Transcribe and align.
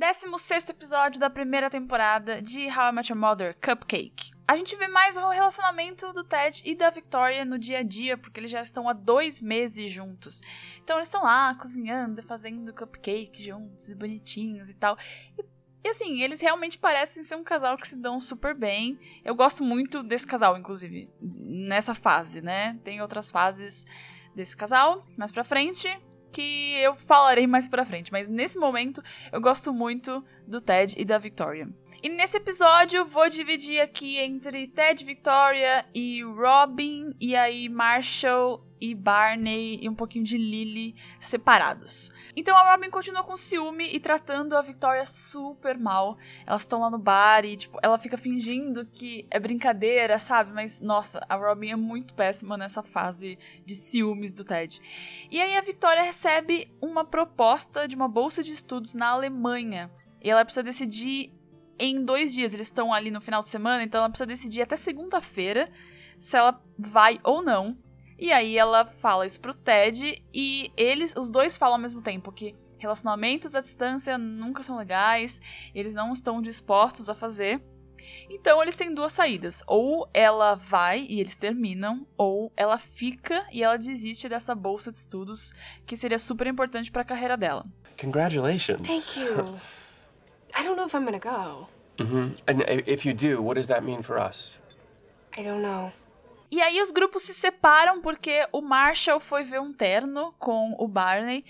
16 0.00 0.70
episódio 0.70 1.20
da 1.20 1.28
primeira 1.28 1.68
temporada 1.68 2.40
de 2.40 2.68
How 2.68 2.88
I 2.88 2.92
Met 2.92 3.12
Your 3.12 3.20
Mother, 3.20 3.54
Cupcake. 3.62 4.30
A 4.48 4.56
gente 4.56 4.74
vê 4.76 4.88
mais 4.88 5.14
o 5.18 5.28
relacionamento 5.28 6.10
do 6.14 6.24
Ted 6.24 6.62
e 6.64 6.74
da 6.74 6.88
Victoria 6.88 7.44
no 7.44 7.58
dia 7.58 7.80
a 7.80 7.82
dia, 7.82 8.16
porque 8.16 8.40
eles 8.40 8.50
já 8.50 8.62
estão 8.62 8.88
há 8.88 8.94
dois 8.94 9.42
meses 9.42 9.90
juntos. 9.90 10.40
Então 10.82 10.96
eles 10.96 11.08
estão 11.08 11.22
lá 11.22 11.54
cozinhando, 11.54 12.22
fazendo 12.22 12.72
cupcake 12.72 13.44
juntos, 13.44 13.90
e 13.90 13.94
bonitinhos 13.94 14.70
e 14.70 14.74
tal. 14.74 14.96
E, 15.38 15.44
e 15.84 15.88
assim, 15.90 16.22
eles 16.22 16.40
realmente 16.40 16.78
parecem 16.78 17.22
ser 17.22 17.34
um 17.34 17.44
casal 17.44 17.76
que 17.76 17.86
se 17.86 17.96
dão 17.96 18.18
super 18.18 18.54
bem. 18.54 18.98
Eu 19.22 19.34
gosto 19.34 19.62
muito 19.62 20.02
desse 20.02 20.26
casal, 20.26 20.56
inclusive, 20.56 21.10
nessa 21.20 21.94
fase, 21.94 22.40
né? 22.40 22.80
Tem 22.82 23.02
outras 23.02 23.30
fases 23.30 23.84
desse 24.34 24.56
casal 24.56 25.06
mais 25.18 25.30
pra 25.30 25.44
frente 25.44 25.94
que 26.32 26.74
eu 26.80 26.94
falarei 26.94 27.46
mais 27.46 27.68
pra 27.68 27.84
frente, 27.84 28.12
mas 28.12 28.28
nesse 28.28 28.58
momento 28.58 29.02
eu 29.32 29.40
gosto 29.40 29.72
muito 29.72 30.24
do 30.46 30.60
Ted 30.60 30.94
e 30.96 31.04
da 31.04 31.18
Victoria. 31.18 31.68
E 32.02 32.08
nesse 32.08 32.36
episódio 32.36 33.04
vou 33.04 33.28
dividir 33.28 33.80
aqui 33.80 34.18
entre 34.18 34.68
Ted, 34.68 35.04
Victoria 35.04 35.84
e 35.94 36.22
Robin, 36.22 37.10
e 37.20 37.36
aí 37.36 37.68
Marshall 37.68 38.69
e 38.80 38.94
Barney 38.94 39.78
e 39.82 39.88
um 39.88 39.94
pouquinho 39.94 40.24
de 40.24 40.38
Lily 40.38 40.94
separados. 41.18 42.10
Então 42.34 42.56
a 42.56 42.72
Robin 42.72 42.90
continua 42.90 43.22
com 43.22 43.36
ciúme 43.36 43.88
e 43.92 44.00
tratando 44.00 44.56
a 44.56 44.62
Victoria 44.62 45.04
super 45.04 45.78
mal. 45.78 46.16
Elas 46.46 46.62
estão 46.62 46.80
lá 46.80 46.90
no 46.90 46.98
bar 46.98 47.44
e, 47.44 47.56
tipo, 47.56 47.78
ela 47.82 47.98
fica 47.98 48.16
fingindo 48.16 48.86
que 48.86 49.26
é 49.30 49.38
brincadeira, 49.38 50.18
sabe? 50.18 50.52
Mas, 50.52 50.80
nossa, 50.80 51.24
a 51.28 51.36
Robin 51.36 51.70
é 51.70 51.76
muito 51.76 52.14
péssima 52.14 52.56
nessa 52.56 52.82
fase 52.82 53.38
de 53.64 53.74
ciúmes 53.74 54.32
do 54.32 54.44
Ted. 54.44 54.80
E 55.30 55.40
aí 55.40 55.56
a 55.56 55.60
Victoria 55.60 56.02
recebe 56.02 56.72
uma 56.80 57.04
proposta 57.04 57.86
de 57.86 57.94
uma 57.94 58.08
bolsa 58.08 58.42
de 58.42 58.52
estudos 58.52 58.94
na 58.94 59.08
Alemanha. 59.08 59.90
E 60.22 60.30
ela 60.30 60.44
precisa 60.44 60.62
decidir 60.62 61.32
em 61.78 62.04
dois 62.04 62.32
dias. 62.32 62.54
Eles 62.54 62.66
estão 62.66 62.92
ali 62.92 63.10
no 63.10 63.20
final 63.20 63.40
de 63.40 63.48
semana, 63.48 63.82
então 63.82 64.00
ela 64.00 64.10
precisa 64.10 64.26
decidir 64.26 64.62
até 64.62 64.76
segunda-feira 64.76 65.70
se 66.18 66.36
ela 66.36 66.62
vai 66.78 67.18
ou 67.24 67.42
não. 67.42 67.76
E 68.20 68.30
aí 68.32 68.58
ela 68.58 68.84
fala 68.84 69.24
isso 69.24 69.40
pro 69.40 69.54
Ted 69.54 70.22
e 70.32 70.70
eles, 70.76 71.16
os 71.16 71.30
dois 71.30 71.56
falam 71.56 71.76
ao 71.76 71.80
mesmo 71.80 72.02
tempo 72.02 72.30
que 72.30 72.54
relacionamentos 72.78 73.56
à 73.56 73.60
distância 73.60 74.18
nunca 74.18 74.62
são 74.62 74.76
legais, 74.76 75.40
eles 75.74 75.94
não 75.94 76.12
estão 76.12 76.42
dispostos 76.42 77.08
a 77.08 77.14
fazer. 77.14 77.62
Então 78.28 78.62
eles 78.62 78.76
têm 78.76 78.92
duas 78.92 79.14
saídas. 79.14 79.62
Ou 79.66 80.06
ela 80.12 80.54
vai 80.54 81.06
e 81.08 81.18
eles 81.18 81.34
terminam, 81.34 82.06
ou 82.14 82.52
ela 82.54 82.78
fica 82.78 83.46
e 83.50 83.62
ela 83.62 83.78
desiste 83.78 84.28
dessa 84.28 84.54
bolsa 84.54 84.92
de 84.92 84.98
estudos 84.98 85.54
que 85.86 85.96
seria 85.96 86.18
super 86.18 86.46
importante 86.46 86.92
para 86.92 87.00
a 87.00 87.04
carreira 87.06 87.38
dela. 87.38 87.64
Congratulations. 87.98 88.82
Thank 88.82 89.18
you. 89.18 89.58
I 90.54 90.62
don't 90.62 90.76
know 90.76 90.86
if 90.86 90.94
I'm 90.94 91.06
gonna 91.06 91.18
go. 91.18 91.68
hmm 91.98 92.34
And 92.46 92.62
if 92.86 93.06
you 93.06 93.14
do, 93.14 93.42
what 93.42 93.54
does 93.54 93.68
that 93.68 93.82
mean 93.82 94.02
for 94.02 94.18
us? 94.18 94.58
I 95.36 95.42
don't 95.42 95.62
know. 95.62 95.92
E 96.50 96.60
aí 96.60 96.80
os 96.80 96.90
grupos 96.90 97.22
se 97.22 97.32
separam 97.34 98.00
porque 98.00 98.46
o 98.52 98.60
Marshall 98.60 99.20
foi 99.20 99.44
ver 99.44 99.60
um 99.60 99.72
terno 99.72 100.32
com 100.38 100.74
o 100.78 100.88
Barney 100.88 101.44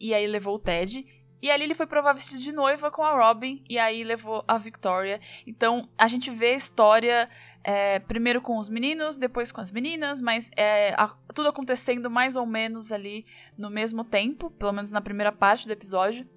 e 0.00 0.14
aí 0.14 0.26
levou 0.26 0.54
o 0.54 0.58
Ted. 0.58 1.04
E 1.42 1.50
ali 1.50 1.64
ele 1.64 1.74
foi 1.74 1.86
provar 1.86 2.12
vestido 2.12 2.40
de 2.42 2.52
noiva 2.52 2.90
com 2.90 3.02
a 3.02 3.14
Robin 3.18 3.62
e 3.68 3.78
aí 3.78 4.04
levou 4.04 4.44
a 4.46 4.58
Victoria. 4.58 5.18
Então 5.46 5.88
a 5.96 6.06
gente 6.06 6.30
vê 6.30 6.48
a 6.48 6.54
história 6.56 7.28
é, 7.64 7.98
primeiro 7.98 8.42
com 8.42 8.58
os 8.58 8.68
meninos, 8.68 9.16
depois 9.16 9.50
com 9.50 9.60
as 9.60 9.70
meninas, 9.70 10.20
mas 10.20 10.50
é, 10.56 10.92
a- 10.98 11.14
tudo 11.34 11.48
acontecendo 11.48 12.10
mais 12.10 12.36
ou 12.36 12.44
menos 12.44 12.92
ali 12.92 13.24
no 13.56 13.70
mesmo 13.70 14.04
tempo, 14.04 14.50
pelo 14.50 14.72
menos 14.72 14.90
na 14.90 15.00
primeira 15.00 15.32
parte 15.32 15.66
do 15.66 15.72
episódio, 15.72 16.28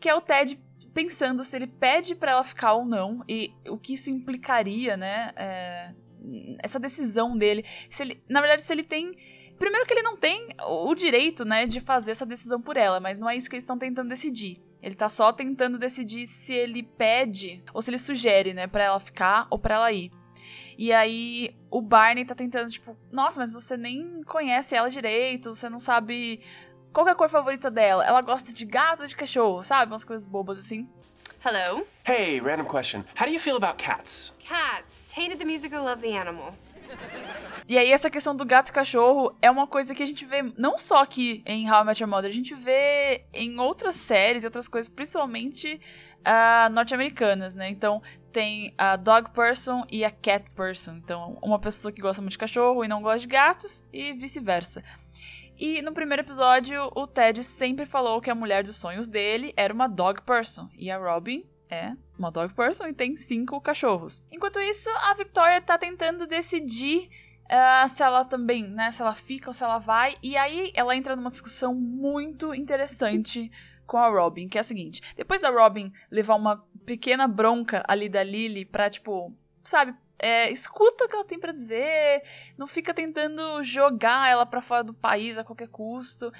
que 0.00 0.08
é 0.08 0.14
o 0.14 0.20
Ted 0.20 0.60
pensando 0.92 1.42
se 1.42 1.56
ele 1.56 1.66
pede 1.66 2.14
pra 2.14 2.30
ela 2.32 2.44
ficar 2.44 2.74
ou 2.74 2.84
não 2.84 3.24
e 3.28 3.52
o 3.68 3.76
que 3.76 3.94
isso 3.94 4.08
implicaria, 4.08 4.96
né? 4.96 5.32
é, 5.34 5.94
essa 6.62 6.78
decisão 6.78 7.36
dele. 7.36 7.64
Se 7.88 8.02
ele, 8.02 8.22
na 8.28 8.40
verdade, 8.40 8.62
se 8.62 8.72
ele 8.72 8.84
tem. 8.84 9.14
Primeiro 9.58 9.86
que 9.86 9.94
ele 9.94 10.02
não 10.02 10.16
tem 10.16 10.48
o 10.66 10.94
direito, 10.94 11.44
né, 11.44 11.64
de 11.64 11.80
fazer 11.80 12.10
essa 12.10 12.26
decisão 12.26 12.60
por 12.60 12.76
ela, 12.76 12.98
mas 12.98 13.18
não 13.18 13.30
é 13.30 13.36
isso 13.36 13.48
que 13.48 13.54
eles 13.54 13.62
estão 13.62 13.78
tentando 13.78 14.08
decidir. 14.08 14.58
Ele 14.82 14.96
tá 14.96 15.08
só 15.08 15.32
tentando 15.32 15.78
decidir 15.78 16.26
se 16.26 16.52
ele 16.52 16.82
pede 16.82 17.60
ou 17.72 17.80
se 17.80 17.88
ele 17.88 17.98
sugere, 17.98 18.52
né, 18.52 18.66
pra 18.66 18.82
ela 18.82 18.98
ficar 18.98 19.46
ou 19.50 19.58
pra 19.58 19.76
ela 19.76 19.92
ir. 19.92 20.10
E 20.76 20.92
aí 20.92 21.56
o 21.70 21.80
Barney 21.80 22.24
tá 22.24 22.34
tentando, 22.34 22.68
tipo, 22.68 22.96
nossa, 23.12 23.38
mas 23.38 23.52
você 23.52 23.76
nem 23.76 24.22
conhece 24.24 24.74
ela 24.74 24.90
direito, 24.90 25.54
você 25.54 25.68
não 25.68 25.78
sabe 25.78 26.40
qual 26.92 27.04
que 27.04 27.10
é 27.10 27.12
a 27.12 27.16
cor 27.16 27.28
favorita 27.28 27.70
dela. 27.70 28.04
Ela 28.04 28.22
gosta 28.22 28.52
de 28.52 28.64
gato 28.64 29.02
ou 29.02 29.06
de 29.06 29.14
cachorro, 29.14 29.62
sabe? 29.62 29.92
Umas 29.92 30.04
coisas 30.04 30.26
bobas 30.26 30.58
assim. 30.58 30.88
Hello? 31.44 31.86
Hey, 32.06 32.40
random 32.40 32.64
question. 32.64 33.04
How 33.18 33.26
do 33.26 33.32
you 33.32 33.40
feel 33.40 33.56
about 33.56 33.76
cats? 33.76 34.32
Cats. 34.38 34.63
Hated 35.16 35.38
the 35.38 35.44
musical, 35.44 35.82
love 35.82 36.02
the 36.02 36.16
animal. 36.16 36.54
E 37.66 37.78
aí, 37.78 37.90
essa 37.90 38.10
questão 38.10 38.36
do 38.36 38.44
gato 38.44 38.68
e 38.68 38.72
cachorro 38.72 39.34
é 39.40 39.50
uma 39.50 39.66
coisa 39.66 39.94
que 39.94 40.02
a 40.02 40.06
gente 40.06 40.26
vê 40.26 40.42
não 40.58 40.78
só 40.78 41.02
aqui 41.02 41.42
em 41.46 41.70
How 41.70 41.82
I 41.82 41.84
Met 41.86 42.02
Your 42.02 42.10
Mother, 42.10 42.30
a 42.30 42.34
gente 42.34 42.54
vê 42.54 43.24
em 43.32 43.58
outras 43.58 43.96
séries 43.96 44.44
e 44.44 44.46
outras 44.46 44.68
coisas, 44.68 44.88
principalmente 44.88 45.80
ah, 46.22 46.68
norte-americanas, 46.70 47.54
né? 47.54 47.70
Então, 47.70 48.02
tem 48.30 48.74
a 48.76 48.96
dog 48.96 49.30
person 49.30 49.82
e 49.90 50.04
a 50.04 50.10
cat 50.10 50.50
person. 50.50 50.96
Então, 50.96 51.38
uma 51.42 51.58
pessoa 51.58 51.90
que 51.90 52.02
gosta 52.02 52.20
muito 52.20 52.32
de 52.32 52.38
cachorro 52.38 52.84
e 52.84 52.88
não 52.88 53.00
gosta 53.00 53.20
de 53.20 53.28
gatos, 53.28 53.86
e 53.90 54.12
vice-versa. 54.12 54.84
E 55.56 55.80
no 55.80 55.94
primeiro 55.94 56.22
episódio, 56.22 56.90
o 56.94 57.06
Ted 57.06 57.42
sempre 57.42 57.86
falou 57.86 58.20
que 58.20 58.28
a 58.28 58.34
mulher 58.34 58.62
dos 58.62 58.76
sonhos 58.76 59.08
dele 59.08 59.54
era 59.56 59.72
uma 59.72 59.86
dog 59.86 60.20
person. 60.22 60.68
E 60.76 60.90
a 60.90 60.98
Robin 60.98 61.46
é 61.74 61.96
uma 62.18 62.30
dog 62.30 62.54
person 62.54 62.86
e 62.86 62.94
tem 62.94 63.16
cinco 63.16 63.60
cachorros. 63.60 64.22
Enquanto 64.30 64.60
isso, 64.60 64.88
a 64.90 65.14
Victoria 65.14 65.60
tá 65.60 65.76
tentando 65.76 66.26
decidir 66.26 67.08
ah, 67.48 67.86
se 67.88 68.02
ela 68.02 68.24
também, 68.24 68.62
né, 68.64 68.90
se 68.90 69.02
ela 69.02 69.14
fica 69.14 69.50
ou 69.50 69.54
se 69.54 69.64
ela 69.64 69.78
vai. 69.78 70.16
E 70.22 70.36
aí 70.36 70.72
ela 70.74 70.96
entra 70.96 71.14
numa 71.16 71.30
discussão 71.30 71.74
muito 71.74 72.54
interessante 72.54 73.50
com 73.86 73.98
a 73.98 74.08
Robin, 74.08 74.48
que 74.48 74.58
é 74.58 74.60
a 74.60 74.64
seguinte: 74.64 75.00
depois 75.16 75.40
da 75.40 75.50
Robin 75.50 75.92
levar 76.10 76.36
uma 76.36 76.64
pequena 76.86 77.26
bronca 77.26 77.82
ali 77.86 78.08
da 78.08 78.22
Lily 78.22 78.64
pra, 78.64 78.88
tipo, 78.88 79.32
sabe, 79.62 79.94
é, 80.18 80.50
escuta 80.50 81.04
o 81.04 81.08
que 81.08 81.14
ela 81.14 81.24
tem 81.24 81.38
pra 81.38 81.52
dizer, 81.52 82.22
não 82.56 82.66
fica 82.66 82.94
tentando 82.94 83.62
jogar 83.62 84.30
ela 84.30 84.46
pra 84.46 84.62
fora 84.62 84.84
do 84.84 84.94
país 84.94 85.38
a 85.38 85.44
qualquer 85.44 85.68
custo. 85.68 86.32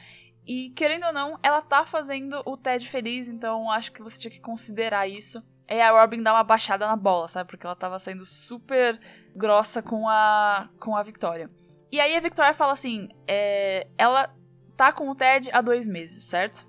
E 0.46 0.70
querendo 0.70 1.06
ou 1.06 1.12
não, 1.12 1.38
ela 1.42 1.62
tá 1.62 1.86
fazendo 1.86 2.42
o 2.44 2.56
Ted 2.56 2.86
feliz, 2.88 3.28
então 3.28 3.70
acho 3.70 3.90
que 3.92 4.02
você 4.02 4.18
tinha 4.18 4.30
que 4.30 4.40
considerar 4.40 5.08
isso. 5.08 5.42
É 5.66 5.82
a 5.82 5.90
Robin 5.90 6.22
dar 6.22 6.34
uma 6.34 6.44
baixada 6.44 6.86
na 6.86 6.96
bola, 6.96 7.26
sabe? 7.26 7.48
Porque 7.48 7.64
ela 7.64 7.74
tava 7.74 7.98
sendo 7.98 8.26
super 8.26 9.00
grossa 9.34 9.82
com 9.82 10.06
a, 10.06 10.68
com 10.78 10.94
a 10.94 11.02
Victoria. 11.02 11.50
E 11.90 11.98
aí 11.98 12.14
a 12.14 12.20
Victoria 12.20 12.52
fala 12.52 12.72
assim: 12.72 13.08
é, 13.26 13.86
ela 13.96 14.34
tá 14.76 14.92
com 14.92 15.08
o 15.08 15.14
Ted 15.14 15.48
há 15.52 15.62
dois 15.62 15.86
meses, 15.86 16.24
certo? 16.24 16.68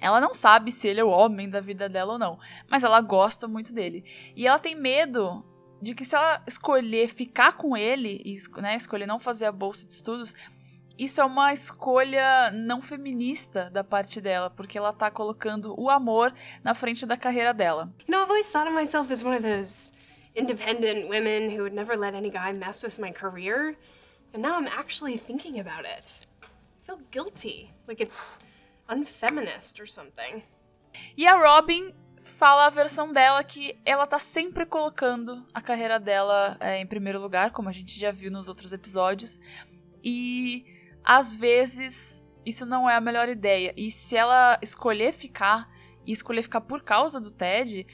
Ela 0.00 0.20
não 0.20 0.34
sabe 0.34 0.70
se 0.70 0.86
ele 0.86 1.00
é 1.00 1.04
o 1.04 1.08
homem 1.08 1.48
da 1.48 1.60
vida 1.60 1.88
dela 1.88 2.12
ou 2.12 2.18
não, 2.18 2.38
mas 2.70 2.84
ela 2.84 3.00
gosta 3.00 3.48
muito 3.48 3.72
dele. 3.72 4.04
E 4.36 4.46
ela 4.46 4.58
tem 4.58 4.74
medo 4.74 5.44
de 5.80 5.94
que 5.94 6.04
se 6.04 6.14
ela 6.14 6.42
escolher 6.46 7.08
ficar 7.08 7.54
com 7.54 7.76
ele, 7.76 8.22
né, 8.58 8.76
escolher 8.76 9.06
não 9.06 9.18
fazer 9.18 9.46
a 9.46 9.52
bolsa 9.52 9.86
de 9.86 9.92
estudos, 9.92 10.34
isso 10.98 11.20
é 11.20 11.24
uma 11.24 11.52
escolha 11.52 12.50
não 12.52 12.80
feminista 12.80 13.70
da 13.70 13.84
parte 13.84 14.20
dela, 14.20 14.48
porque 14.48 14.78
ela 14.78 14.92
tá 14.92 15.10
colocando 15.10 15.74
o 15.78 15.90
amor 15.90 16.32
na 16.64 16.74
frente 16.74 17.04
da 17.04 17.16
carreira 17.16 17.52
dela. 17.52 17.92
You 18.08 18.12
know, 18.12 18.22
I've 18.22 18.30
always 18.30 18.48
thought 18.48 18.68
of 18.68 18.74
myself 18.74 19.12
as 19.12 19.22
one 19.22 19.36
of 19.36 19.42
those 19.42 19.92
independent 20.34 21.08
women 21.08 21.50
who 21.50 21.62
would 21.62 21.74
never 21.74 21.96
let 21.96 22.14
any 22.14 22.30
guy 22.30 22.52
mess 22.52 22.82
with 22.82 22.98
my 22.98 23.12
career. 23.12 23.76
And 24.32 24.42
now 24.42 24.58
I'm 24.58 24.68
actually 24.68 25.18
thinking 25.18 25.60
about 25.60 25.84
it. 25.84 26.26
I 26.42 26.86
feel 26.86 27.00
guilty. 27.10 27.72
Like 27.86 28.02
it's 28.02 28.36
unfeminist 28.88 29.80
or 29.80 29.86
something. 29.86 30.42
E 31.16 31.26
a 31.26 31.36
Robin 31.36 31.92
fala 32.22 32.66
a 32.66 32.70
versão 32.70 33.12
dela 33.12 33.42
que 33.44 33.78
ela 33.84 34.06
tá 34.06 34.18
sempre 34.18 34.66
colocando 34.66 35.44
a 35.54 35.60
carreira 35.60 35.98
dela 36.00 36.56
é, 36.58 36.78
em 36.80 36.86
primeiro 36.86 37.20
lugar, 37.20 37.50
como 37.50 37.68
a 37.68 37.72
gente 37.72 37.98
já 37.98 38.10
viu 38.10 38.30
nos 38.30 38.48
outros 38.48 38.72
episódios. 38.72 39.38
E 40.02 40.64
às 41.06 41.32
vezes 41.32 42.26
isso 42.44 42.66
não 42.66 42.90
é 42.90 42.96
a 42.96 43.00
melhor 43.00 43.28
ideia. 43.28 43.72
E 43.76 43.90
se 43.90 44.16
ela 44.16 44.58
escolher 44.60 45.12
ficar 45.12 45.70
e 46.04 46.12
escolher 46.12 46.42
ficar 46.42 46.60
por 46.60 46.82
causa 46.82 47.20
do 47.20 47.30
Ted, 47.30 47.86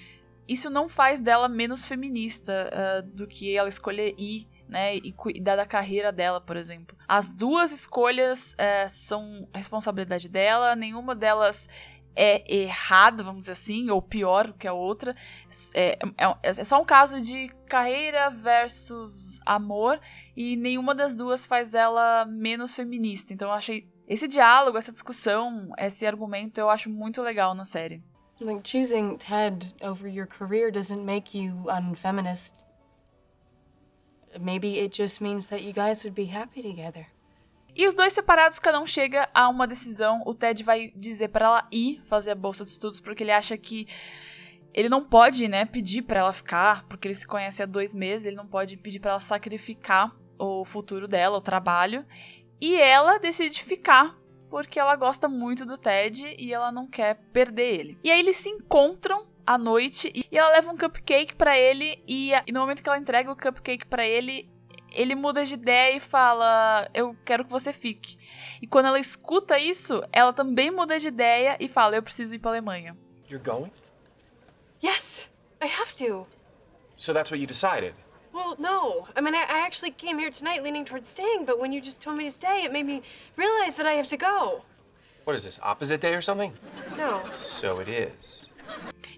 isso 0.49 0.71
não 0.71 0.89
faz 0.89 1.21
dela 1.21 1.49
menos 1.49 1.85
feminista 1.85 2.71
ah, 2.73 3.01
do 3.03 3.27
que 3.27 3.55
ela 3.55 3.69
escolher 3.69 4.15
ir. 4.19 4.51
Né, 4.69 4.97
e 4.97 5.13
cuidar 5.13 5.57
da 5.57 5.67
carreira 5.67 6.11
dela, 6.11 6.41
por 6.41 6.57
exemplo. 6.57 6.97
As 7.07 7.31
duas 7.31 7.73
escolhas 7.73 8.55
é, 8.57 8.89
são 8.89 9.47
responsabilidade 9.53 10.31
dela, 10.31 10.75
nenhuma 10.75 11.15
delas 11.15 11.69
é 12.15 12.55
errada, 12.55 13.23
vamos 13.23 13.41
dizer 13.41 13.53
assim, 13.53 13.91
ou 13.91 14.03
pior 14.03 14.53
que 14.53 14.69
a 14.69 14.73
outra. 14.73 15.15
É, 15.75 15.99
é, 16.19 16.37
é 16.43 16.65
só 16.65 16.81
um 16.81 16.85
caso 16.85 17.21
de 17.21 17.49
carreira 17.67 18.31
versus 18.31 19.41
amor, 19.47 20.01
e 20.37 20.57
nenhuma 20.57 20.95
das 20.95 21.15
duas 21.15 21.47
faz 21.47 21.75
ela 21.75 22.25
menos 22.27 22.75
feminista. 22.75 23.33
Então 23.33 23.49
eu 23.49 23.55
achei 23.55 23.89
esse 24.07 24.29
diálogo, 24.29 24.77
essa 24.77 24.93
discussão, 24.93 25.69
esse 25.79 26.07
argumento 26.07 26.59
eu 26.59 26.69
acho 26.69 26.91
muito 26.91 27.23
legal 27.23 27.55
na 27.55 27.65
série. 27.65 28.03
Like 28.41 28.69
choosing 28.69 29.17
Ted 29.19 29.75
over 29.81 30.09
your 30.09 30.27
career 30.27 30.73
doesn't 30.73 31.05
make 31.05 31.39
you 31.39 31.67
unfeminist. 31.71 32.57
Maybe 34.41 34.79
it 34.81 34.97
just 34.97 35.21
means 35.21 35.47
that 35.49 35.63
you 35.63 35.73
guys 35.73 36.05
would 36.05 36.15
be 36.15 36.25
happy 36.27 36.63
together. 36.63 37.07
E 37.75 37.87
os 37.87 37.95
dois 37.95 38.13
separados, 38.13 38.59
cada 38.59 38.81
um 38.81 38.87
chega 38.87 39.29
a 39.33 39.49
uma 39.49 39.67
decisão. 39.67 40.23
O 40.27 40.35
Ted 40.35 40.63
vai 40.63 40.93
dizer 40.95 41.29
para 41.29 41.47
ela 41.47 41.69
ir 41.73 42.01
fazer 42.05 42.33
a 42.33 42.35
bolsa 42.35 42.65
de 42.65 42.71
estudos 42.71 43.01
porque 43.01 43.23
ele 43.23 43.33
acha 43.33 43.57
que 43.57 43.87
ele 44.75 44.89
não 44.89 45.05
pode, 45.05 45.49
né, 45.49 45.65
pedir 45.65 46.03
para 46.03 46.21
ela 46.21 46.33
ficar, 46.33 46.85
porque 46.87 47.07
ele 47.07 47.15
se 47.15 47.27
conhece 47.27 47.63
há 47.63 47.67
dois 47.67 47.95
meses. 47.95 48.27
Ele 48.27 48.37
não 48.37 48.47
pode 48.47 48.77
pedir 48.77 49.01
para 49.01 49.13
ela 49.13 49.21
sacrificar 49.21 50.15
o 50.39 50.65
futuro 50.65 51.07
dela, 51.07 51.39
o 51.39 51.43
trabalho. 51.43 52.05
E 52.61 52.77
ela 52.77 53.19
decide 53.19 53.63
ficar 53.63 54.17
porque 54.53 54.79
ela 54.79 54.95
gosta 54.97 55.29
muito 55.29 55.65
do 55.65 55.79
Ted 55.79 56.37
e 56.39 56.53
ela 56.53 56.71
não 56.71 56.87
quer 56.87 57.15
perder 57.33 57.75
ele. 57.75 57.99
E 58.05 58.11
aí 58.11 58.21
eles 58.21 58.37
se 58.37 58.51
encontram 58.51 59.27
à 59.47 59.57
noite 59.57 60.13
e 60.15 60.37
ela 60.37 60.51
leva 60.51 60.71
um 60.71 60.77
cupcake 60.77 61.35
para 61.35 61.59
ele 61.59 62.03
e, 62.07 62.33
e 62.47 62.53
no 62.53 62.61
momento 62.61 62.83
que 62.83 62.89
ela 62.89 62.99
entrega 62.99 63.33
o 63.33 63.37
cupcake 63.37 63.87
para 63.87 64.07
ele, 64.07 64.49
ele 64.95 65.15
muda 65.15 65.45
de 65.45 65.55
ideia 65.55 65.97
e 65.97 66.01
fala: 66.01 66.89
Eu 66.95 67.17
quero 67.25 67.45
que 67.45 67.51
você 67.51 67.73
fique. 67.73 68.19
E 68.61 68.67
quando 68.67 68.87
ela 68.87 68.99
escuta 68.99 69.59
isso, 69.59 70.03
ela 70.13 70.33
também 70.33 70.71
muda 70.71 70.99
de 70.99 71.09
ideia 71.09 71.57
e 71.61 71.69
fala: 71.69 71.97
Eu 71.97 72.03
preciso 72.03 72.35
ir 72.35 72.39
pra 72.39 72.51
Alemanha. 72.51 72.97
You're 73.29 73.43
going? 73.43 73.73
Yes, 74.83 75.31
I 75.63 75.67
have 75.67 75.95
to. 75.95 76.27
So 76.97 77.13
that's 77.13 77.31
what 77.31 77.41
you 77.41 77.47
decided? 77.47 77.95
Well, 78.33 78.57
no. 78.59 79.07
I 79.17 79.21
mean, 79.21 79.35
I, 79.35 79.43
I 79.43 79.67
actually 79.67 79.93
came 79.93 80.19
here 80.19 80.31
tonight 80.31 80.63
leaning 80.63 80.85
towards 80.85 81.09
staying, 81.11 81.45
but 81.45 81.59
when 81.59 81.73
you 81.73 81.81
just 81.81 82.01
told 82.01 82.17
me 82.17 82.25
to 82.25 82.31
stay, 82.31 82.65
it 82.65 82.73
made 82.73 82.87
me 82.87 83.03
realize 83.37 83.77
that 83.77 83.87
I 83.87 83.95
have 83.95 84.09
to 84.09 84.17
go. 84.17 84.63
What 85.25 85.37
is 85.37 85.45
this, 85.45 85.61
opposite 85.63 86.01
day 86.01 86.15
or 86.15 86.21
something? 86.21 86.53
No. 86.97 87.23
So 87.35 87.79
it 87.79 87.89
is. 87.89 88.47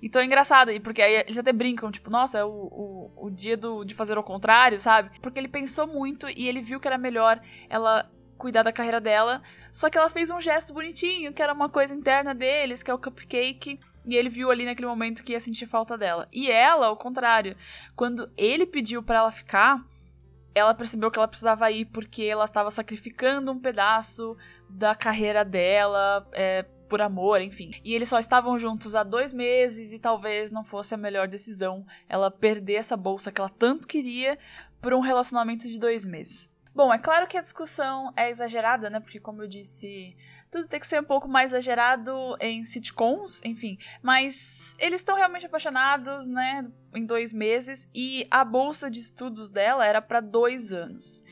Então 0.05 0.21
é 0.21 0.27
engraçado, 0.27 0.71
e 0.71 0.79
porque 0.79 1.01
aí 1.01 1.15
eles 1.15 1.39
até 1.39 1.51
brincam, 1.51 1.91
tipo, 1.91 2.11
nossa, 2.11 2.39
é 2.39 2.45
o, 2.45 2.51
o, 2.51 3.11
o 3.17 3.31
dia 3.31 3.57
do, 3.57 3.85
de 3.85 3.95
fazer 3.95 4.19
o 4.19 4.23
contrário, 4.23 4.79
sabe? 4.79 5.19
Porque 5.19 5.41
ele 5.41 5.49
pensou 5.49 5.87
muito 5.87 6.29
e 6.29 6.47
ele 6.47 6.61
viu 6.61 6.79
que 6.79 6.87
era 6.87 6.99
melhor 6.99 7.41
ela 7.71 8.11
cuidar 8.37 8.63
da 8.63 8.71
carreira 8.71 9.01
dela. 9.01 9.41
Só 9.73 9.89
que 9.89 9.97
ela 9.97 10.11
fez 10.11 10.31
um 10.31 10.43
gesto 10.43 10.75
bonitinho, 10.75 11.33
que 11.33 11.43
era 11.43 11.55
uma 11.55 11.71
coisa 11.71 11.95
interna 11.95 12.35
deles, 12.35 12.83
que 12.83 12.91
é 12.91 12.95
o 12.95 12.99
cupcake. 12.99 13.81
E 14.05 14.15
ele 14.15 14.29
viu 14.29 14.51
ali 14.51 14.67
naquele 14.67 14.87
momento 14.87 15.25
que 15.25 15.33
ia 15.33 15.41
sentir 15.41 15.67
falta 15.67 15.97
dela. 15.97 16.29
E 16.31 16.51
ela, 16.51 16.89
ao 16.89 16.97
contrário, 16.99 17.57
quando 17.97 18.31
ele 18.37 18.67
pediu 18.67 19.03
para 19.03 19.21
ela 19.21 19.33
ficar, 19.33 19.83
ela 20.55 20.75
percebeu 20.75 21.11
que 21.11 21.19
ela 21.19 21.27
precisava 21.27 21.71
ir 21.71 21.87
porque 21.87 22.25
ela 22.25 22.45
estava 22.45 22.71
sacrificando 22.71 23.51
um 23.51 23.59
pedaço 23.59 24.37
da 24.69 24.95
carreira 24.95 25.43
dela 25.43 26.29
é, 26.35 26.67
por 26.89 27.01
amor, 27.01 27.41
enfim. 27.41 27.71
E 27.85 27.95
eles 27.95 28.09
só 28.09 28.19
estavam 28.19 28.59
juntos 28.59 28.95
há 28.95 29.03
dois 29.03 29.33
meses 29.33 29.93
e 29.93 29.99
talvez 29.99 30.51
não 30.51 30.65
fosse 30.65 30.95
a 30.95 30.99
melhor 30.99 31.29
decisão 31.29 31.85
ela 32.09 32.31
perder 32.31 32.75
essa 32.75 32.97
bolsa 32.97 33.33
que 33.33 33.41
ela 33.41 33.51
tanto 33.51 33.89
queria 33.89 34.39
por 34.81 34.93
um 34.93 35.01
relacionamento 35.01 35.69
de 35.69 35.79
dois 35.79 36.07
meses. 36.07 36.51
Bom, 36.75 36.93
é 36.93 36.99
claro 36.99 37.29
que 37.29 37.39
a 37.39 37.41
discussão 37.41 38.13
é 38.17 38.29
exagerada, 38.29 38.91
né? 38.91 38.99
Porque, 38.99 39.21
como 39.21 39.41
eu 39.41 39.47
disse, 39.47 40.17
tudo 40.51 40.67
tem 40.67 40.81
que 40.81 40.87
ser 40.89 41.01
um 41.01 41.05
pouco 41.05 41.29
mais 41.29 41.53
exagerado 41.53 42.13
em 42.41 42.65
sitcoms, 42.65 43.41
enfim. 43.45 43.79
Mas 44.03 44.75
eles 44.81 45.01
estão 45.01 45.15
realmente 45.15 45.47
apaixonados, 45.47 46.27
né? 46.27 46.65
Em 46.93 47.07
dois 47.07 47.33
meses. 47.33 47.89
E 47.95 48.27
a 48.29 48.45
bolsa 48.45 48.91
de 48.91 48.99
estudos 48.99 49.51
dela 49.51 49.87
era 49.87 50.03
para 50.03 50.19
dois 50.19 50.73
anos. 50.73 51.23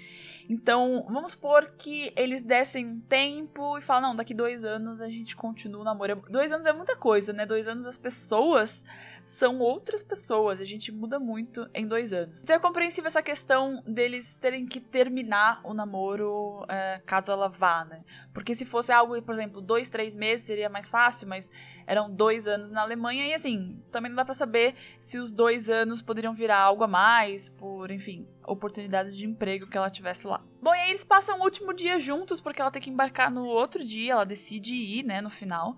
Então, 0.49 1.07
vamos 1.09 1.33
supor 1.33 1.73
que 1.79 2.13
eles 2.17 2.43
dessem 2.43 2.87
um 2.87 3.01
tempo 3.01 3.79
e 3.79 3.81
falam, 3.81 4.11
não, 4.11 4.17
daqui 4.17 4.35
dois 4.35 4.65
anos 4.65 5.01
a 5.01 5.09
gente 5.09 5.37
continua 5.37 5.81
o 5.81 5.85
namoro. 5.85 6.23
Dois 6.29 6.53
anos 6.53 6.67
é 6.67 6.73
muita 6.73 6.97
coisa, 6.97 7.33
né? 7.33 7.47
Dois 7.47 7.69
anos 7.69 7.87
as 7.87 7.97
pessoas 7.97 8.85
são 9.25 9.61
outras 9.61 10.03
pessoas, 10.03 10.61
a 10.61 10.65
gente 10.65 10.91
muda 10.91 11.19
muito 11.19 11.69
em 11.75 11.87
dois 11.87 12.13
anos. 12.13 12.43
Então 12.43 12.57
é 12.57 12.59
compreensível 12.59 13.07
essa 13.07 13.23
questão 13.23 13.83
deles 13.87 14.35
terem 14.35 14.67
que 14.67 14.81
terminar 14.81 15.61
o 15.65 15.73
namoro 15.73 16.65
é, 16.69 17.01
caso 17.07 17.31
ela 17.31 17.49
vá, 17.49 17.85
né? 17.85 18.05
Porque 18.33 18.55
se 18.55 18.65
fosse 18.65 18.93
algo, 18.93 19.21
por 19.23 19.33
exemplo, 19.33 19.61
dois, 19.61 19.89
três 19.89 20.15
meses 20.15 20.47
seria 20.47 20.69
mais 20.69 20.91
fácil, 20.91 21.29
mas 21.29 21.51
eram 21.87 22.13
dois 22.13 22.49
anos 22.49 22.71
na 22.71 22.83
Alemanha 22.83 23.27
e 23.27 23.35
assim, 23.35 23.81
também 23.91 24.11
não 24.11 24.17
dá 24.17 24.25
pra 24.25 24.35
saber 24.35 24.75
se 24.99 25.19
os 25.19 25.33
dois 25.33 25.69
anos 25.69 26.03
poderiam 26.03 26.35
virar 26.35 26.59
algo 26.59 26.85
a 26.85 26.89
mais, 26.89 27.49
por, 27.49 27.91
enfim, 27.91 28.27
oportunidades 28.47 29.17
de 29.17 29.27
emprego 29.27 29.67
que 29.67 29.77
ela 29.77 29.91
tivesse 29.91 30.27
lá. 30.27 30.41
Bom, 30.61 30.75
e 30.75 30.79
aí 30.79 30.91
eles 30.91 31.05
passam 31.05 31.39
o 31.39 31.43
último 31.43 31.73
dia 31.73 31.99
juntos, 31.99 32.41
porque 32.41 32.61
ela 32.61 32.71
tem 32.71 32.81
que 32.81 32.91
embarcar 32.91 33.31
no 33.31 33.45
outro 33.45 33.83
dia, 33.85 34.13
ela 34.13 34.25
decide 34.25 34.75
ir, 34.75 35.05
né, 35.05 35.21
no 35.21 35.31
final. 35.31 35.77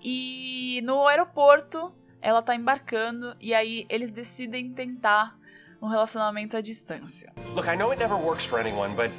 E 0.00 0.80
no 0.84 1.06
aeroporto, 1.06 1.94
ela 2.20 2.42
tá 2.42 2.54
embarcando, 2.54 3.36
e 3.40 3.54
aí 3.54 3.86
eles 3.88 4.10
decidem 4.10 4.72
tentar 4.72 5.38
um 5.80 5.88
relacionamento 5.88 6.56
à 6.56 6.60
distância. 6.60 7.32
Look, 7.54 7.68
I 7.68 7.76
know 7.76 7.90
it 7.90 8.00
never 8.00 8.16
works 8.16 8.44
for 8.44 8.60
anyone, 8.60 8.94
but 8.94 9.10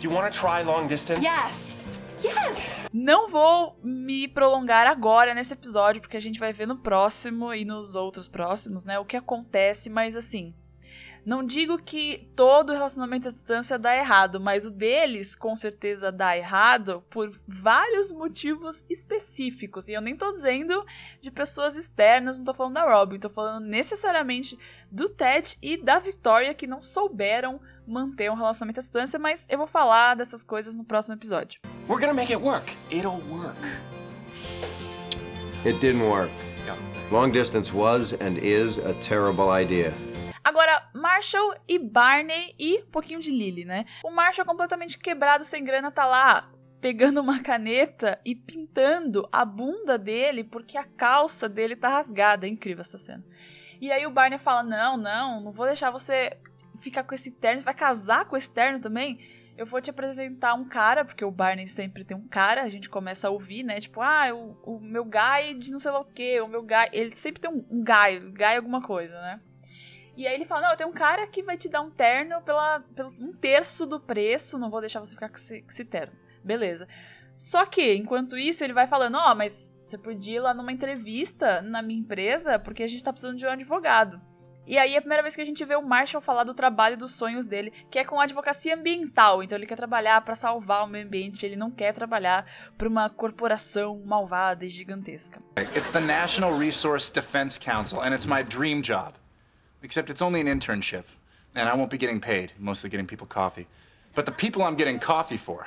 do 0.00 0.08
you 0.08 0.12
want 0.12 0.32
to 0.32 0.38
try 0.38 0.62
long 0.62 0.86
distance? 0.86 1.26
Yes. 1.26 1.86
Yes. 2.24 2.88
Não 2.92 3.28
vou 3.28 3.76
me 3.82 4.28
prolongar 4.28 4.86
agora 4.86 5.34
nesse 5.34 5.54
episódio, 5.54 6.00
porque 6.00 6.16
a 6.16 6.20
gente 6.20 6.38
vai 6.38 6.52
ver 6.52 6.66
no 6.66 6.78
próximo 6.78 7.52
e 7.52 7.64
nos 7.64 7.96
outros 7.96 8.28
próximos, 8.28 8.84
né, 8.84 8.98
o 8.98 9.04
que 9.04 9.16
acontece, 9.16 9.90
mas 9.90 10.14
assim, 10.14 10.54
não 11.24 11.44
digo 11.44 11.78
que 11.78 12.28
todo 12.34 12.72
relacionamento 12.72 13.28
à 13.28 13.30
distância 13.30 13.78
dá 13.78 13.96
errado, 13.96 14.40
mas 14.40 14.64
o 14.64 14.70
deles 14.70 15.36
com 15.36 15.54
certeza 15.54 16.10
dá 16.10 16.36
errado 16.36 17.04
por 17.08 17.30
vários 17.46 18.10
motivos 18.10 18.84
específicos. 18.90 19.88
E 19.88 19.92
eu 19.92 20.00
nem 20.00 20.16
tô 20.16 20.32
dizendo 20.32 20.84
de 21.20 21.30
pessoas 21.30 21.76
externas, 21.76 22.38
não 22.38 22.44
tô 22.44 22.52
falando 22.52 22.74
da 22.74 22.92
Robin, 22.92 23.18
tô 23.18 23.30
falando 23.30 23.64
necessariamente 23.64 24.58
do 24.90 25.08
Ted 25.08 25.56
e 25.62 25.76
da 25.76 25.98
Victoria 25.98 26.54
que 26.54 26.66
não 26.66 26.82
souberam 26.82 27.60
manter 27.86 28.30
um 28.30 28.34
relacionamento 28.34 28.80
à 28.80 28.82
distância, 28.82 29.18
mas 29.18 29.46
eu 29.48 29.58
vou 29.58 29.66
falar 29.66 30.16
dessas 30.16 30.42
coisas 30.42 30.74
no 30.74 30.84
próximo 30.84 31.14
episódio. 31.14 31.60
We're 31.88 32.00
gonna 32.00 32.14
make 32.14 32.32
it 32.32 32.42
work. 32.42 32.76
It'll 32.90 33.22
work. 33.30 33.56
It 35.64 35.78
didn't 35.78 36.02
work. 36.02 36.32
Long 37.12 37.30
distance 37.30 37.72
was 37.72 38.14
and 38.14 38.38
is 38.38 38.78
a 38.78 38.94
terrible 38.94 39.50
idea. 39.50 39.92
Agora, 40.52 40.86
Marshall 40.94 41.54
e 41.66 41.78
Barney 41.78 42.54
e 42.58 42.82
um 42.82 42.90
pouquinho 42.90 43.20
de 43.20 43.30
Lily, 43.30 43.64
né? 43.64 43.86
O 44.04 44.10
Marshall 44.10 44.44
completamente 44.44 44.98
quebrado, 44.98 45.44
sem 45.44 45.64
grana, 45.64 45.90
tá 45.90 46.04
lá 46.04 46.52
pegando 46.78 47.22
uma 47.22 47.40
caneta 47.42 48.20
e 48.22 48.34
pintando 48.34 49.26
a 49.32 49.46
bunda 49.46 49.96
dele 49.96 50.44
porque 50.44 50.76
a 50.76 50.84
calça 50.84 51.48
dele 51.48 51.74
tá 51.74 51.88
rasgada. 51.88 52.46
É 52.46 52.50
incrível 52.50 52.82
essa 52.82 52.98
cena. 52.98 53.24
E 53.80 53.90
aí 53.90 54.06
o 54.06 54.10
Barney 54.10 54.38
fala: 54.38 54.62
Não, 54.62 54.98
não, 54.98 55.40
não 55.40 55.52
vou 55.52 55.64
deixar 55.64 55.90
você 55.90 56.38
ficar 56.82 57.04
com 57.04 57.14
esse 57.14 57.30
terno. 57.30 57.60
Você 57.60 57.64
vai 57.64 57.72
casar 57.72 58.26
com 58.26 58.36
esse 58.36 58.50
terno 58.50 58.78
também? 58.78 59.16
Eu 59.56 59.64
vou 59.64 59.80
te 59.80 59.88
apresentar 59.88 60.52
um 60.52 60.68
cara, 60.68 61.02
porque 61.02 61.24
o 61.24 61.30
Barney 61.30 61.66
sempre 61.66 62.04
tem 62.04 62.14
um 62.14 62.28
cara, 62.28 62.60
a 62.60 62.68
gente 62.68 62.90
começa 62.90 63.26
a 63.26 63.30
ouvir, 63.30 63.62
né? 63.62 63.80
Tipo, 63.80 64.02
ah, 64.02 64.28
o, 64.34 64.74
o 64.74 64.80
meu 64.80 65.06
guy 65.06 65.54
de 65.58 65.72
não 65.72 65.78
sei 65.78 65.92
lá 65.92 66.00
o 66.00 66.04
que, 66.04 66.38
o 66.42 66.46
meu 66.46 66.60
guy. 66.60 66.90
Ele 66.92 67.16
sempre 67.16 67.40
tem 67.40 67.50
um, 67.50 67.64
um 67.70 67.82
guy, 67.82 68.20
guy 68.34 68.56
alguma 68.56 68.82
coisa, 68.82 69.18
né? 69.18 69.40
E 70.16 70.26
aí 70.26 70.34
ele 70.34 70.44
fala: 70.44 70.68
Não, 70.68 70.76
tenho 70.76 70.90
um 70.90 70.94
cara 70.94 71.26
que 71.26 71.42
vai 71.42 71.56
te 71.56 71.68
dar 71.68 71.80
um 71.80 71.90
terno 71.90 72.40
pela, 72.42 72.80
pelo 72.94 73.10
um 73.18 73.32
terço 73.32 73.86
do 73.86 73.98
preço, 73.98 74.58
não 74.58 74.70
vou 74.70 74.80
deixar 74.80 75.00
você 75.00 75.14
ficar 75.14 75.28
com 75.28 75.36
esse, 75.36 75.62
com 75.62 75.68
esse 75.68 75.84
terno. 75.84 76.12
Beleza. 76.44 76.86
Só 77.34 77.64
que, 77.64 77.94
enquanto 77.94 78.36
isso, 78.36 78.62
ele 78.62 78.72
vai 78.72 78.86
falando: 78.86 79.16
Ó, 79.16 79.32
oh, 79.32 79.34
mas 79.34 79.70
você 79.86 79.98
podia 79.98 80.36
ir 80.36 80.40
lá 80.40 80.54
numa 80.54 80.72
entrevista 80.72 81.60
na 81.62 81.82
minha 81.82 82.00
empresa, 82.00 82.58
porque 82.58 82.82
a 82.82 82.86
gente 82.86 83.04
tá 83.04 83.12
precisando 83.12 83.36
de 83.36 83.46
um 83.46 83.50
advogado. 83.50 84.20
E 84.64 84.78
aí 84.78 84.94
é 84.94 84.98
a 84.98 85.00
primeira 85.00 85.22
vez 85.22 85.34
que 85.34 85.42
a 85.42 85.44
gente 85.44 85.64
vê 85.64 85.74
o 85.74 85.82
Marshall 85.82 86.22
falar 86.22 86.44
do 86.44 86.54
trabalho 86.54 86.96
dos 86.96 87.14
sonhos 87.14 87.48
dele, 87.48 87.72
que 87.90 87.98
é 87.98 88.04
com 88.04 88.20
advocacia 88.20 88.76
ambiental. 88.76 89.42
Então 89.42 89.58
ele 89.58 89.66
quer 89.66 89.74
trabalhar 89.74 90.20
para 90.20 90.36
salvar 90.36 90.84
o 90.84 90.86
meio 90.86 91.04
ambiente, 91.04 91.44
ele 91.44 91.56
não 91.56 91.70
quer 91.70 91.92
trabalhar 91.92 92.46
para 92.78 92.88
uma 92.88 93.10
corporação 93.10 94.00
malvada 94.04 94.64
e 94.64 94.68
gigantesca. 94.68 95.40
It's 95.76 95.90
the 95.90 96.00
National 96.00 96.56
Resource 96.56 97.12
Defense 97.12 97.58
Council, 97.58 98.00
and 98.00 98.14
it's 98.14 98.26
my 98.26 98.42
dream 98.44 98.82
job. 98.82 99.14
Except 99.82 100.10
it's 100.10 100.22
only 100.22 100.40
an 100.40 100.46
internship, 100.46 101.04
and 101.54 101.68
I 101.68 101.74
won't 101.74 101.90
be 101.90 101.98
getting 101.98 102.20
paid, 102.20 102.52
mostly 102.58 102.88
getting 102.88 103.06
people 103.06 103.26
coffee. 103.26 103.66
But 104.14 104.26
the 104.26 104.32
people 104.32 104.62
I'm 104.62 104.76
getting 104.76 105.00
coffee 105.00 105.38
for, 105.38 105.66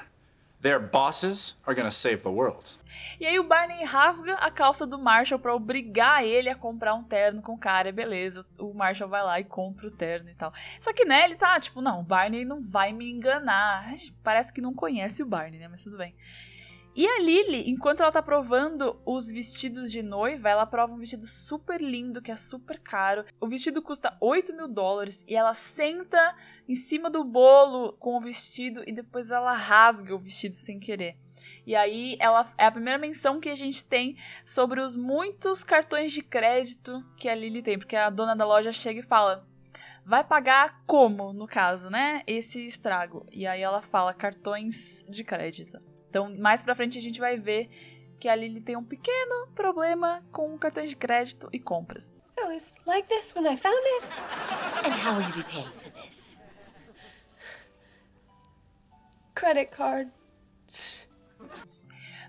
their 0.61 0.79
bosses 0.79 1.55
are 1.67 1.75
gonna 1.75 1.91
save 1.91 2.23
the 2.23 2.29
world. 2.29 2.77
E 3.19 3.25
aí 3.25 3.37
o 3.37 3.43
Barney 3.43 3.83
rasga 3.83 4.35
a 4.35 4.49
calça 4.49 4.87
do 4.87 4.97
Marshall 4.97 5.39
para 5.39 5.53
obrigar 5.53 6.23
ele 6.23 6.49
a 6.49 6.55
comprar 6.55 6.93
um 6.93 7.03
terno 7.03 7.41
com 7.41 7.53
o 7.53 7.57
cara, 7.57 7.91
beleza. 7.91 8.45
O 8.57 8.73
Marshall 8.73 9.09
vai 9.09 9.21
lá 9.21 9.39
e 9.39 9.43
compra 9.43 9.87
o 9.87 9.91
terno 9.91 10.29
e 10.29 10.33
tal. 10.33 10.53
Só 10.79 10.93
que, 10.93 11.03
né, 11.03 11.25
ele 11.25 11.35
tá 11.35 11.59
tipo, 11.59 11.81
não, 11.81 11.99
o 11.99 12.03
Barney 12.03 12.45
não 12.45 12.61
vai 12.61 12.93
me 12.93 13.09
enganar. 13.09 13.93
Parece 14.23 14.53
que 14.53 14.61
não 14.61 14.73
conhece 14.73 15.21
o 15.21 15.25
Barney, 15.25 15.59
né, 15.59 15.67
mas 15.67 15.83
tudo 15.83 15.97
bem. 15.97 16.15
E 16.95 17.05
a 17.05 17.19
Lily, 17.19 17.69
enquanto 17.69 17.99
ela 17.99 18.11
tá 18.11 18.23
provando 18.23 18.97
os 19.05 19.29
vestidos 19.29 19.91
de 19.91 20.01
noiva, 20.01 20.47
ela 20.47 20.65
prova 20.65 20.93
um 20.93 20.97
vestido 20.97 21.27
super 21.27 21.81
lindo, 21.81 22.21
que 22.21 22.31
é 22.31 22.37
super 22.37 22.79
caro. 22.79 23.25
O 23.41 23.49
vestido 23.49 23.81
custa 23.81 24.15
8 24.21 24.55
mil 24.55 24.65
dólares 24.65 25.25
e 25.27 25.35
ela 25.35 25.53
senta 25.53 26.33
em 26.69 26.73
cima 26.73 27.09
do 27.09 27.21
bolo 27.25 27.91
com 27.99 28.15
o 28.15 28.21
vestido 28.21 28.81
e 28.87 28.93
depois 28.93 29.29
ela 29.29 29.51
rasga 29.51 30.15
o 30.15 30.19
vestido 30.19 30.55
sem 30.55 30.79
querer. 30.79 31.17
E 31.67 31.75
aí 31.75 32.15
ela 32.17 32.49
é 32.57 32.65
a 32.65 32.71
primeira 32.71 32.97
menção 32.97 33.41
que 33.41 33.49
a 33.49 33.55
gente 33.55 33.83
tem 33.83 34.15
sobre 34.45 34.79
os 34.79 34.95
muitos 34.95 35.65
cartões 35.65 36.13
de 36.13 36.21
crédito 36.21 37.03
que 37.17 37.27
a 37.27 37.35
Lily 37.35 37.61
tem, 37.61 37.77
porque 37.77 37.97
a 37.97 38.09
dona 38.09 38.37
da 38.37 38.45
loja 38.45 38.71
chega 38.71 39.01
e 39.01 39.03
fala: 39.03 39.45
vai 40.05 40.23
pagar 40.23 40.77
como, 40.85 41.33
no 41.33 41.45
caso, 41.45 41.89
né? 41.89 42.21
Esse 42.25 42.65
estrago. 42.65 43.25
E 43.33 43.45
aí 43.45 43.61
ela 43.61 43.81
fala 43.81 44.13
cartões 44.13 45.03
de 45.09 45.25
crédito. 45.25 45.77
Então, 46.15 46.31
mais 46.39 46.61
pra 46.61 46.73
frente 46.73 46.97
a 46.97 47.01
gente 47.01 47.19
vai 47.19 47.35
ver 47.35 47.67
que 48.17 48.29
a 48.29 48.35
Lily 48.37 48.61
tem 48.61 48.77
um 48.77 48.83
pequeno 48.85 49.47
problema 49.53 50.23
com 50.31 50.57
cartões 50.57 50.89
de 50.89 50.95
crédito 50.95 51.49
e 51.51 51.59
compras. 51.59 52.13
Oh, 52.41 52.49
it's 52.53 52.73
like 52.85 53.05
this 53.09 53.35
when 53.35 53.45
I 53.45 53.57
found 53.57 53.75
it. 53.75 54.07
And 54.87 54.93
how 54.93 55.17
will 55.17 55.27
you 55.27 55.35
be 55.35 55.43
paying 55.43 55.69
for 55.77 55.91
this? 55.91 56.37
Credit 59.35 59.69
card. 59.75 60.09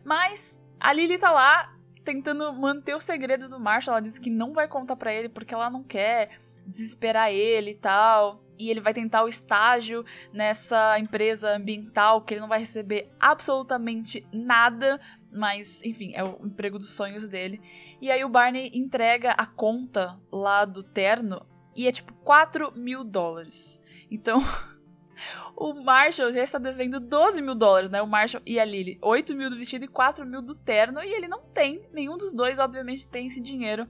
Mas 0.05 0.61
a 0.81 0.93
Lily 0.93 1.17
tá 1.17 1.31
lá 1.31 1.73
tentando 2.03 2.53
manter 2.55 2.97
o 2.97 2.99
segredo 2.99 3.49
do 3.49 3.61
Marshall. 3.61 3.99
Ela 3.99 4.03
diz 4.03 4.19
que 4.19 4.31
não 4.31 4.53
vai 4.53 4.67
contar 4.67 4.97
para 4.97 5.13
ele 5.13 5.29
porque 5.29 5.55
ela 5.55 5.71
não 5.71 5.85
quer 5.85 6.37
desesperar 6.67 7.31
ele 7.31 7.71
e 7.71 7.77
tal. 7.77 8.43
E 8.59 8.71
ele 8.71 8.81
vai 8.81 8.95
tentar 8.95 9.23
o 9.25 9.29
estágio 9.29 10.05
nessa 10.33 10.99
empresa 10.99 11.55
ambiental 11.55 12.23
que 12.23 12.35
ele 12.35 12.41
não 12.41 12.49
vai 12.49 12.61
receber 12.61 13.11
absolutamente 13.21 14.27
nada. 14.33 15.01
Mas, 15.33 15.83
enfim, 15.83 16.13
é 16.15 16.25
o 16.25 16.39
emprego 16.45 16.79
dos 16.79 16.91
sonhos 16.91 17.29
dele. 17.29 17.61
E 18.01 18.11
aí 18.11 18.25
o 18.25 18.29
Barney 18.29 18.71
entrega 18.73 19.33
a 19.33 19.47
conta 19.47 20.19
lá 20.33 20.65
do 20.65 20.83
terno 20.83 21.45
e 21.77 21.87
é 21.87 21.93
tipo 21.93 22.13
4 22.25 22.73
mil 22.75 23.05
dólares. 23.05 23.81
Então, 24.11 24.41
o 25.57 25.75
Marshall 25.75 26.33
já 26.33 26.43
está 26.43 26.59
devendo 26.59 27.01
12 27.01 27.41
mil 27.43 27.55
dólares, 27.55 27.91
né? 27.91 28.03
O 28.03 28.07
Marshall 28.07 28.43
e 28.47 28.59
a 28.59 28.65
Lily. 28.65 28.99
8 29.03 29.35
mil 29.35 29.51
do 29.51 29.57
vestido 29.57 29.85
e 29.85 29.89
4 29.89 30.27
mil 30.27 30.43
do 30.43 30.55
terno. 30.55 31.03
E 31.03 31.13
ele 31.13 31.29
não 31.29 31.41
tem. 31.41 31.83
Nenhum 31.93 32.17
dos 32.17 32.33
dois, 32.33 32.59
obviamente, 32.59 33.07
tem 33.07 33.27
esse 33.27 33.41
dinheiro. 33.41 33.87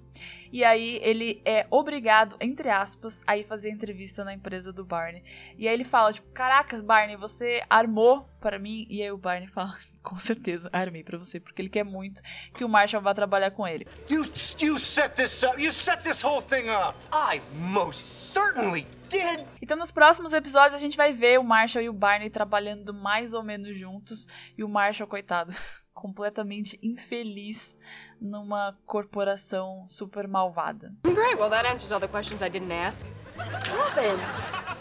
E 0.52 0.64
aí 0.64 1.00
ele 1.02 1.42
é 1.44 1.66
obrigado, 1.70 2.36
entre 2.40 2.68
aspas, 2.68 3.22
a 3.26 3.36
ir 3.36 3.44
fazer 3.44 3.70
entrevista 3.70 4.24
na 4.24 4.32
empresa 4.32 4.72
do 4.72 4.84
Barney. 4.84 5.22
E 5.58 5.66
aí 5.66 5.74
ele 5.74 5.84
fala, 5.84 6.12
tipo, 6.12 6.28
caraca, 6.32 6.80
Barney, 6.82 7.16
você 7.16 7.62
armou 7.68 8.28
para 8.40 8.58
mim? 8.58 8.86
E 8.88 9.02
aí 9.02 9.10
o 9.10 9.18
Barney 9.18 9.48
fala, 9.48 9.76
com 10.02 10.18
certeza, 10.18 10.70
armei 10.72 11.02
para 11.02 11.18
você, 11.18 11.40
porque 11.40 11.60
ele 11.60 11.68
quer 11.68 11.84
muito 11.84 12.22
que 12.54 12.64
o 12.64 12.68
Marshall 12.68 13.02
vá 13.02 13.12
trabalhar 13.12 13.50
com 13.50 13.66
ele. 13.66 13.86
You, 14.08 14.24
you 14.60 14.78
set 14.78 15.14
this 15.14 15.42
up. 15.42 15.62
You 15.62 15.72
set 15.72 16.02
this 16.02 16.22
whole 16.22 16.42
thing 16.42 16.68
up. 16.70 16.96
I 17.12 17.40
most 17.58 18.32
certainly 18.32 18.86
did. 19.08 19.46
Então, 19.60 19.76
nos 19.76 19.90
próximos 19.90 20.32
episódios, 20.32 20.74
a 20.74 20.78
gente 20.78 20.96
vai 20.96 21.12
ver 21.12 21.38
o 21.38 21.44
Marshall 21.44 21.82
e 21.82 21.88
o 21.88 21.92
Barney 21.92 22.30
trabalhando 22.30 22.92
mais 22.92 23.34
ou 23.34 23.42
menos 23.42 23.76
juntos. 23.76 24.28
E 24.56 24.62
o 24.62 24.68
Marshall, 24.68 25.08
coitado, 25.08 25.54
completamente 25.94 26.78
infeliz 26.82 27.78
numa 28.20 28.76
corporação 28.86 29.84
super 29.88 30.28
malvada. 30.28 30.92
Great, 31.04 31.36
well, 31.36 31.50
that 31.50 31.66
answers 31.66 31.90
all 31.90 32.00
the 32.00 32.08
questions 32.08 32.42
I 32.42 32.48
didn't 32.48 32.72
ask. 32.72 33.06
Robin! 33.36 34.18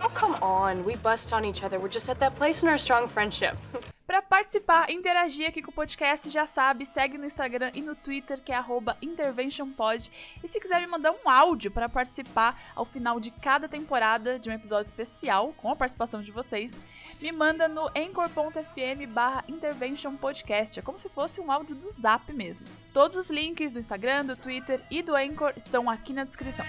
Oh, 0.03 0.09
come 0.09 0.35
on. 0.41 0.83
We 0.85 0.95
bust 0.95 1.33
on 1.33 1.45
each 1.45 1.63
other. 1.63 1.79
We're 1.79 1.93
just 1.93 2.09
at 2.09 2.19
that 2.19 2.35
place 2.35 2.63
in 2.63 2.69
our 2.69 2.77
strong 2.77 3.07
friendship. 3.07 3.55
Para 4.15 4.21
participar, 4.21 4.89
interagir 4.89 5.45
aqui 5.45 5.61
com 5.61 5.71
o 5.71 5.73
podcast, 5.73 6.29
já 6.29 6.45
sabe, 6.45 6.85
segue 6.85 7.17
no 7.17 7.25
Instagram 7.25 7.69
e 7.73 7.81
no 7.81 7.93
Twitter, 7.93 8.39
que 8.41 8.53
é 8.53 8.63
interventionpod. 9.01 10.09
E 10.41 10.47
se 10.47 10.57
quiser 10.57 10.79
me 10.79 10.87
mandar 10.87 11.11
um 11.11 11.29
áudio 11.29 11.69
para 11.69 11.89
participar 11.89 12.57
ao 12.73 12.85
final 12.85 13.19
de 13.19 13.29
cada 13.29 13.67
temporada 13.67 14.39
de 14.39 14.49
um 14.49 14.53
episódio 14.53 14.85
especial, 14.85 15.53
com 15.57 15.69
a 15.69 15.75
participação 15.75 16.21
de 16.21 16.31
vocês, 16.31 16.79
me 17.19 17.29
manda 17.33 17.67
no 17.67 17.87
anchor.fm 17.87 19.05
barra 19.09 19.43
interventionpodcast. 19.49 20.79
É 20.79 20.81
como 20.81 20.97
se 20.97 21.09
fosse 21.09 21.41
um 21.41 21.51
áudio 21.51 21.75
do 21.75 21.91
Zap 21.91 22.31
mesmo. 22.31 22.65
Todos 22.93 23.17
os 23.17 23.29
links 23.29 23.73
do 23.73 23.79
Instagram, 23.79 24.27
do 24.27 24.37
Twitter 24.37 24.81
e 24.89 25.01
do 25.01 25.13
Anchor 25.13 25.51
estão 25.57 25.89
aqui 25.89 26.13
na 26.13 26.23
descrição. 26.23 26.65